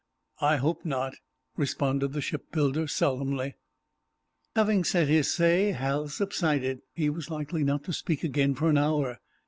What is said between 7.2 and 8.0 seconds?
likely not to